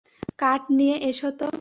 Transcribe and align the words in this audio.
কাঠ 0.39 0.61
নিয়ে 0.77 0.95
এসো 1.09 1.29
তো। 1.39 1.49